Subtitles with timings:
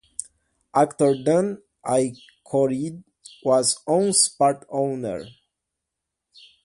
[0.73, 3.03] Actor Dan Aykroyd
[3.45, 5.25] was once part-owner.